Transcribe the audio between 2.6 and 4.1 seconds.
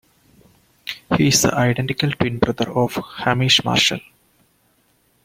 of Hamish Marshall.